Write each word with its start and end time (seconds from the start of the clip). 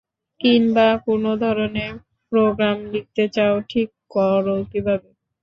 কিংবা, 0.41 0.87
কোন 1.05 1.23
ধরনের 1.41 1.91
প্রোগ্রাম 2.31 2.77
লিখতে 2.93 3.23
চাও 3.35 3.55
ঠিক 3.69 3.87
করো 4.13 4.55
কীভাবে? 4.71 5.09